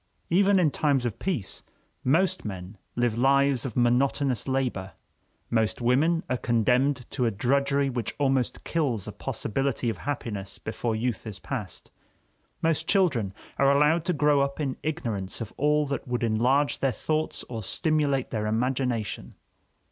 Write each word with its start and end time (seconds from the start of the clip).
Even 0.31 0.57
in 0.57 0.71
times 0.71 1.05
of 1.05 1.19
peace, 1.19 1.61
most 2.03 2.43
men 2.43 2.75
live 2.95 3.15
lives 3.15 3.65
of 3.67 3.77
monotonous 3.77 4.47
labor, 4.47 4.93
most 5.51 5.79
women 5.79 6.23
are 6.27 6.37
condemned 6.37 7.05
to 7.11 7.27
a 7.27 7.29
drudgery 7.29 7.87
which 7.87 8.15
almost 8.17 8.63
kills 8.63 9.05
the 9.05 9.11
possibility 9.11 9.91
of 9.91 9.99
happiness 9.99 10.57
before 10.57 10.95
youth 10.95 11.27
is 11.27 11.37
past, 11.37 11.91
most 12.63 12.89
children 12.89 13.31
are 13.59 13.71
allowed 13.71 14.03
to 14.03 14.11
grow 14.11 14.41
up 14.41 14.59
in 14.59 14.75
ignorance 14.81 15.39
of 15.39 15.53
all 15.55 15.85
that 15.85 16.07
would 16.07 16.23
enlarge 16.23 16.79
their 16.79 16.91
thoughts 16.91 17.43
or 17.47 17.61
stimulate 17.61 18.31
their 18.31 18.47
imagination. 18.47 19.35